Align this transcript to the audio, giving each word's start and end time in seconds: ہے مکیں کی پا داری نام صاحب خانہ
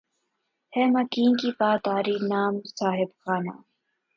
ہے 0.73 0.83
مکیں 0.93 1.31
کی 1.39 1.49
پا 1.59 1.69
داری 1.85 2.15
نام 2.31 2.53
صاحب 2.77 3.09
خانہ 3.21 3.53